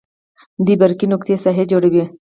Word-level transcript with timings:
دوې 0.65 0.75
برقي 0.81 1.05
نقطې 1.13 1.35
ساحه 1.43 1.63
جوړوي. 1.71 2.03